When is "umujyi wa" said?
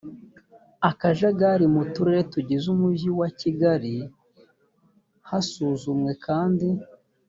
2.75-3.27